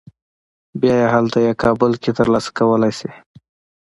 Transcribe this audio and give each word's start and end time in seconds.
بیا 0.79 0.95
یې 1.01 1.07
هلته 1.15 1.37
یا 1.47 1.53
کابل 1.63 1.91
کې 2.01 2.11
تر 2.17 2.27
لاسه 2.33 2.49
کولی 2.57 2.91
شې. 2.97 3.09